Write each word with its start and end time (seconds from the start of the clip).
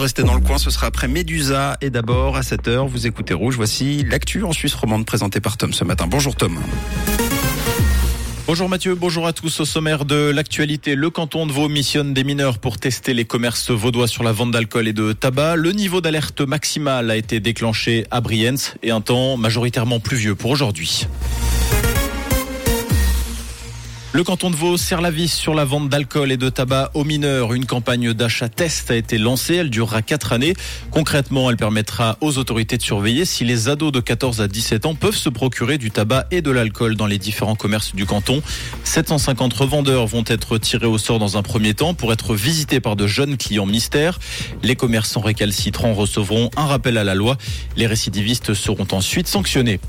Restez 0.00 0.22
dans 0.22 0.34
le 0.34 0.40
coin, 0.40 0.58
ce 0.58 0.70
sera 0.70 0.86
après 0.86 1.08
Médusa. 1.08 1.76
Et 1.80 1.90
d'abord, 1.90 2.36
à 2.36 2.42
7h, 2.42 2.86
vous 2.86 3.08
écoutez 3.08 3.34
Rouge. 3.34 3.56
Voici 3.56 4.04
l'actu 4.08 4.44
en 4.44 4.52
Suisse 4.52 4.74
romande 4.74 5.04
présentée 5.04 5.40
par 5.40 5.56
Tom 5.56 5.72
ce 5.72 5.82
matin. 5.82 6.06
Bonjour 6.08 6.36
Tom. 6.36 6.56
Bonjour 8.46 8.68
Mathieu, 8.68 8.94
bonjour 8.94 9.26
à 9.26 9.32
tous. 9.32 9.58
Au 9.58 9.64
sommaire 9.64 10.04
de 10.04 10.30
l'actualité, 10.30 10.94
le 10.94 11.10
canton 11.10 11.48
de 11.48 11.52
Vaud 11.52 11.68
missionne 11.68 12.14
des 12.14 12.22
mineurs 12.22 12.60
pour 12.60 12.78
tester 12.78 13.12
les 13.12 13.24
commerces 13.24 13.72
vaudois 13.72 14.06
sur 14.06 14.22
la 14.22 14.30
vente 14.30 14.52
d'alcool 14.52 14.86
et 14.86 14.92
de 14.92 15.12
tabac. 15.12 15.56
Le 15.56 15.72
niveau 15.72 16.00
d'alerte 16.00 16.42
maximal 16.42 17.10
a 17.10 17.16
été 17.16 17.40
déclenché 17.40 18.06
à 18.12 18.20
Brienz 18.20 18.76
et 18.84 18.92
un 18.92 19.00
temps 19.00 19.36
majoritairement 19.36 19.98
pluvieux 19.98 20.36
pour 20.36 20.52
aujourd'hui. 20.52 21.08
Le 24.14 24.24
canton 24.24 24.48
de 24.48 24.56
Vaud 24.56 24.78
serre 24.78 25.02
la 25.02 25.10
vis 25.10 25.30
sur 25.30 25.52
la 25.52 25.66
vente 25.66 25.90
d'alcool 25.90 26.32
et 26.32 26.38
de 26.38 26.48
tabac 26.48 26.90
aux 26.94 27.04
mineurs. 27.04 27.52
Une 27.52 27.66
campagne 27.66 28.14
d'achat 28.14 28.48
test 28.48 28.90
a 28.90 28.96
été 28.96 29.18
lancée. 29.18 29.56
Elle 29.56 29.68
durera 29.68 30.00
quatre 30.00 30.32
années. 30.32 30.54
Concrètement, 30.90 31.50
elle 31.50 31.58
permettra 31.58 32.16
aux 32.22 32.38
autorités 32.38 32.78
de 32.78 32.82
surveiller 32.82 33.26
si 33.26 33.44
les 33.44 33.68
ados 33.68 33.92
de 33.92 34.00
14 34.00 34.40
à 34.40 34.48
17 34.48 34.86
ans 34.86 34.94
peuvent 34.94 35.14
se 35.14 35.28
procurer 35.28 35.76
du 35.76 35.90
tabac 35.90 36.26
et 36.30 36.40
de 36.40 36.50
l'alcool 36.50 36.96
dans 36.96 37.04
les 37.04 37.18
différents 37.18 37.54
commerces 37.54 37.94
du 37.94 38.06
canton. 38.06 38.40
750 38.84 39.52
revendeurs 39.52 40.06
vont 40.06 40.24
être 40.26 40.56
tirés 40.56 40.86
au 40.86 40.96
sort 40.96 41.18
dans 41.18 41.36
un 41.36 41.42
premier 41.42 41.74
temps 41.74 41.92
pour 41.92 42.10
être 42.10 42.34
visités 42.34 42.80
par 42.80 42.96
de 42.96 43.06
jeunes 43.06 43.36
clients 43.36 43.66
mystères. 43.66 44.20
Les 44.62 44.74
commerçants 44.74 45.20
récalcitrants 45.20 45.92
recevront 45.92 46.48
un 46.56 46.64
rappel 46.64 46.96
à 46.96 47.04
la 47.04 47.14
loi. 47.14 47.36
Les 47.76 47.86
récidivistes 47.86 48.54
seront 48.54 48.88
ensuite 48.90 49.28
sanctionnés. 49.28 49.80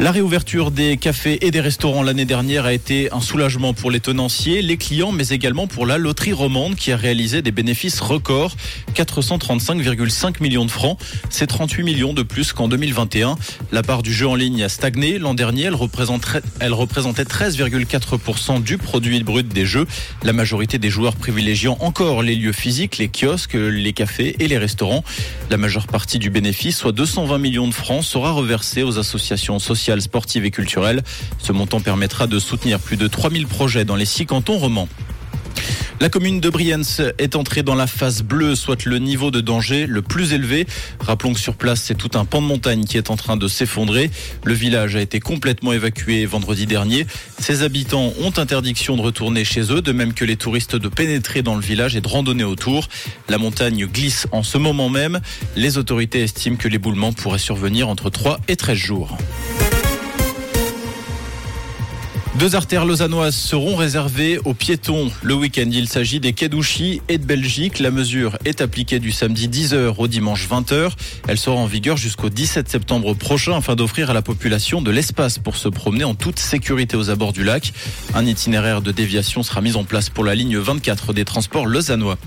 La 0.00 0.10
réouverture 0.10 0.72
des 0.72 0.96
cafés 0.96 1.46
et 1.46 1.52
des 1.52 1.60
restaurants 1.60 2.02
l'année 2.02 2.24
dernière 2.24 2.64
a 2.64 2.72
été 2.72 3.12
un 3.12 3.20
soulagement 3.20 3.74
pour 3.74 3.92
les 3.92 4.00
tenanciers, 4.00 4.60
les 4.60 4.76
clients, 4.76 5.12
mais 5.12 5.28
également 5.28 5.68
pour 5.68 5.86
la 5.86 5.98
loterie 5.98 6.32
romande 6.32 6.74
qui 6.74 6.90
a 6.90 6.96
réalisé 6.96 7.42
des 7.42 7.52
bénéfices 7.52 8.00
records, 8.00 8.56
435,5 8.96 10.42
millions 10.42 10.64
de 10.64 10.70
francs. 10.70 10.98
C'est 11.30 11.46
38 11.46 11.84
millions 11.84 12.12
de 12.12 12.24
plus 12.24 12.52
qu'en 12.52 12.66
2021. 12.66 13.36
La 13.70 13.84
part 13.84 14.02
du 14.02 14.12
jeu 14.12 14.26
en 14.26 14.34
ligne 14.34 14.64
a 14.64 14.68
stagné. 14.68 15.20
L'an 15.20 15.32
dernier, 15.32 15.62
elle, 15.62 15.76
elle 16.58 16.72
représentait 16.72 17.22
13,4% 17.22 18.64
du 18.64 18.78
produit 18.78 19.22
brut 19.22 19.46
des 19.46 19.64
jeux. 19.64 19.86
La 20.24 20.32
majorité 20.32 20.78
des 20.78 20.90
joueurs 20.90 21.14
privilégiant 21.14 21.76
encore 21.78 22.24
les 22.24 22.34
lieux 22.34 22.52
physiques, 22.52 22.98
les 22.98 23.08
kiosques, 23.08 23.54
les 23.54 23.92
cafés 23.92 24.34
et 24.40 24.48
les 24.48 24.58
restaurants. 24.58 25.04
La 25.50 25.56
majeure 25.56 25.86
partie 25.86 26.18
du 26.18 26.30
bénéfice, 26.30 26.78
soit 26.78 26.92
220 26.92 27.38
millions 27.38 27.68
de 27.68 27.74
francs, 27.74 28.02
sera 28.02 28.32
reversée 28.32 28.82
aux 28.82 28.98
associations 28.98 29.60
sociales 29.60 29.83
sportive 30.00 30.44
et 30.44 30.50
culturelle. 30.50 31.02
Ce 31.38 31.52
montant 31.52 31.80
permettra 31.80 32.26
de 32.26 32.38
soutenir 32.38 32.80
plus 32.80 32.96
de 32.96 33.06
3000 33.06 33.46
projets 33.46 33.84
dans 33.84 33.96
les 33.96 34.06
six 34.06 34.26
cantons 34.26 34.58
romans. 34.58 34.88
La 36.00 36.08
commune 36.08 36.40
de 36.40 36.50
Brienz 36.50 37.00
est 37.18 37.36
entrée 37.36 37.62
dans 37.62 37.76
la 37.76 37.86
phase 37.86 38.22
bleue, 38.22 38.56
soit 38.56 38.84
le 38.84 38.98
niveau 38.98 39.30
de 39.30 39.40
danger 39.40 39.86
le 39.86 40.02
plus 40.02 40.32
élevé. 40.32 40.66
Rappelons 41.00 41.32
que 41.32 41.40
sur 41.40 41.54
place, 41.54 41.80
c'est 41.80 41.94
tout 41.94 42.10
un 42.18 42.24
pan 42.24 42.42
de 42.42 42.46
montagne 42.46 42.84
qui 42.84 42.98
est 42.98 43.10
en 43.10 43.16
train 43.16 43.36
de 43.36 43.46
s'effondrer. 43.46 44.10
Le 44.42 44.54
village 44.54 44.96
a 44.96 45.00
été 45.00 45.20
complètement 45.20 45.72
évacué 45.72 46.26
vendredi 46.26 46.66
dernier. 46.66 47.06
Ses 47.38 47.62
habitants 47.62 48.12
ont 48.20 48.32
interdiction 48.36 48.96
de 48.96 49.02
retourner 49.02 49.44
chez 49.44 49.72
eux, 49.72 49.80
de 49.80 49.92
même 49.92 50.14
que 50.14 50.24
les 50.24 50.36
touristes 50.36 50.76
de 50.76 50.88
pénétrer 50.88 51.42
dans 51.42 51.54
le 51.54 51.62
village 51.62 51.94
et 51.94 52.00
de 52.00 52.08
randonner 52.08 52.44
autour. 52.44 52.88
La 53.28 53.38
montagne 53.38 53.86
glisse 53.86 54.26
en 54.32 54.42
ce 54.42 54.58
moment 54.58 54.88
même. 54.88 55.20
Les 55.54 55.78
autorités 55.78 56.22
estiment 56.22 56.56
que 56.56 56.68
l'éboulement 56.68 57.12
pourrait 57.12 57.38
survenir 57.38 57.88
entre 57.88 58.10
3 58.10 58.40
et 58.48 58.56
13 58.56 58.76
jours. 58.76 59.16
Deux 62.38 62.56
artères 62.56 62.84
lausannoises 62.84 63.36
seront 63.36 63.76
réservées 63.76 64.40
aux 64.44 64.54
piétons 64.54 65.12
le 65.22 65.34
week-end. 65.34 65.68
Il 65.70 65.88
s'agit 65.88 66.18
des 66.18 66.32
quais 66.32 66.50
et 67.08 67.18
de 67.18 67.24
Belgique. 67.24 67.78
La 67.78 67.92
mesure 67.92 68.36
est 68.44 68.60
appliquée 68.60 68.98
du 68.98 69.12
samedi 69.12 69.48
10h 69.48 69.94
au 69.98 70.08
dimanche 70.08 70.48
20h. 70.48 70.90
Elle 71.28 71.38
sera 71.38 71.54
en 71.54 71.66
vigueur 71.66 71.96
jusqu'au 71.96 72.30
17 72.30 72.68
septembre 72.68 73.14
prochain 73.14 73.56
afin 73.56 73.76
d'offrir 73.76 74.10
à 74.10 74.14
la 74.14 74.22
population 74.22 74.82
de 74.82 74.90
l'espace 74.90 75.38
pour 75.38 75.56
se 75.56 75.68
promener 75.68 76.02
en 76.02 76.16
toute 76.16 76.40
sécurité 76.40 76.96
aux 76.96 77.08
abords 77.08 77.32
du 77.32 77.44
lac. 77.44 77.72
Un 78.14 78.26
itinéraire 78.26 78.82
de 78.82 78.90
déviation 78.90 79.44
sera 79.44 79.60
mis 79.60 79.76
en 79.76 79.84
place 79.84 80.10
pour 80.10 80.24
la 80.24 80.34
ligne 80.34 80.58
24 80.58 81.12
des 81.12 81.24
transports 81.24 81.66
lausannois. 81.66 82.18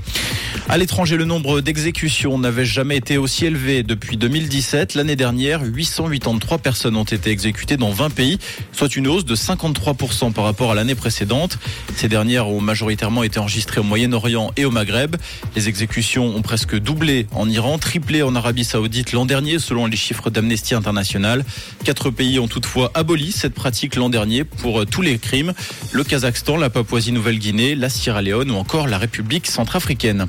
À 0.69 0.78
l'étranger, 0.78 1.18
le 1.18 1.25
nombre 1.25 1.59
d'exécutions 1.59 2.38
n'avait 2.39 2.66
jamais 2.66 2.97
été 2.97 3.18
aussi 3.18 3.45
élevé 3.45 3.84
depuis 3.84 4.16
2017. 4.16 4.95
L'année 4.95 5.16
dernière, 5.18 5.63
883 5.63 6.59
personnes 6.59 6.95
ont 6.95 7.03
été 7.03 7.29
exécutées 7.29 7.78
dans 7.78 7.91
20 7.91 8.09
pays, 8.09 8.39
soit 8.72 8.95
une 8.95 9.07
hausse 9.07 9.25
de 9.25 9.35
53 9.35 9.97
par 10.34 10.44
rapport 10.44 10.72
à 10.72 10.75
l'année 10.75 10.96
précédente. 10.96 11.58
Ces 11.96 12.08
dernières 12.08 12.47
ont 12.47 12.62
majoritairement 12.62 13.24
été 13.24 13.40
enregistrées 13.40 13.80
au 13.80 13.84
Moyen-Orient 13.84 14.52
et 14.56 14.63
au 14.63 14.72
Maghreb. 14.72 15.16
Les 15.56 15.69
exécutions 15.69 16.35
ont 16.35 16.41
presque 16.41 16.78
doublé 16.78 17.25
en 17.31 17.50
Iran, 17.50 17.78
triplé 17.80 18.22
en 18.22 18.36
Arabie 18.36 18.63
Saoudite 18.63 19.12
l'an 19.12 19.25
dernier 19.25 19.59
selon 19.59 19.88
les 19.88 19.97
chiffres 19.97 20.30
d'Amnesty 20.30 20.75
International. 20.75 21.44
Quatre 21.84 22.12
pays 22.12 22.40
ont 22.40 22.47
toutefois 22.47 22.91
aboli 22.94 23.31
cette 23.31 23.53
pratique 23.53 23.96
l'an 23.96 24.09
dernier 24.09 24.44
pour 24.44 24.86
tous 24.86 25.02
les 25.02 25.18
crimes. 25.18 25.53
Le 25.91 26.03
Kazakhstan, 26.03 26.57
la 26.57 26.69
Papouasie-Nouvelle-Guinée, 26.69 27.75
la 27.75 27.90
Sierra 27.90 28.22
Leone 28.22 28.52
ou 28.52 28.56
encore 28.56 28.88
la 28.88 29.00
République 29.00 29.47
centrafricaine. 29.47 30.28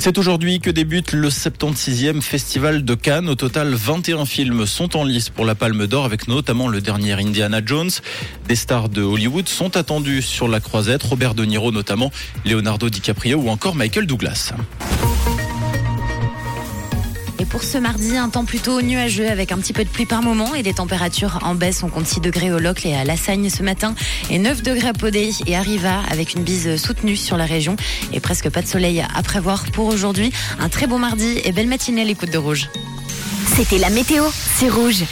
C'est 0.00 0.16
aujourd'hui 0.16 0.60
que 0.60 0.70
débute 0.70 1.12
le 1.12 1.28
76e 1.28 2.22
Festival 2.22 2.86
de 2.86 2.94
Cannes. 2.94 3.28
Au 3.28 3.34
total, 3.34 3.74
21 3.74 4.24
films 4.24 4.64
sont 4.64 4.96
en 4.96 5.04
lice 5.04 5.28
pour 5.28 5.44
la 5.44 5.54
Palme 5.54 5.86
d'Or, 5.86 6.06
avec 6.06 6.26
notamment 6.26 6.68
le 6.68 6.80
dernier 6.80 7.12
Indiana 7.12 7.60
Jones. 7.62 7.90
Des 8.48 8.56
stars 8.56 8.79
de 8.88 9.02
Hollywood 9.02 9.48
sont 9.48 9.76
attendus 9.76 10.22
sur 10.22 10.48
la 10.48 10.60
croisette, 10.60 11.02
Robert 11.02 11.34
De 11.34 11.44
Niro 11.44 11.72
notamment, 11.72 12.10
Leonardo 12.44 12.88
DiCaprio 12.88 13.38
ou 13.38 13.48
encore 13.48 13.74
Michael 13.74 14.06
Douglas. 14.06 14.52
Et 17.38 17.46
pour 17.46 17.62
ce 17.62 17.78
mardi, 17.78 18.18
un 18.18 18.28
temps 18.28 18.44
plutôt 18.44 18.82
nuageux 18.82 19.30
avec 19.30 19.50
un 19.50 19.56
petit 19.56 19.72
peu 19.72 19.82
de 19.82 19.88
pluie 19.88 20.04
par 20.04 20.22
moment 20.22 20.54
et 20.54 20.62
des 20.62 20.74
températures 20.74 21.38
en 21.42 21.54
baisse. 21.54 21.82
On 21.82 21.88
compte 21.88 22.06
6 22.06 22.20
degrés 22.20 22.52
au 22.52 22.58
Locle 22.58 22.86
et 22.86 22.94
à 22.94 23.02
Lassagne 23.02 23.48
ce 23.48 23.62
matin 23.62 23.94
et 24.28 24.38
9 24.38 24.62
degrés 24.62 24.88
à 24.88 24.92
Podé 24.92 25.30
et 25.46 25.56
Arriva 25.56 26.02
avec 26.10 26.34
une 26.34 26.42
bise 26.42 26.76
soutenue 26.76 27.16
sur 27.16 27.38
la 27.38 27.46
région 27.46 27.76
et 28.12 28.20
presque 28.20 28.50
pas 28.50 28.60
de 28.60 28.66
soleil 28.66 29.02
à 29.14 29.22
prévoir 29.22 29.64
pour 29.72 29.86
aujourd'hui. 29.86 30.32
Un 30.58 30.68
très 30.68 30.86
bon 30.86 30.98
mardi 30.98 31.40
et 31.42 31.52
belle 31.52 31.68
matinée 31.68 32.02
à 32.02 32.04
l'écoute 32.04 32.30
de 32.30 32.38
Rouge. 32.38 32.68
C'était 33.56 33.78
la 33.78 33.88
météo, 33.88 34.24
c'est 34.56 34.68
Rouge. 34.68 35.04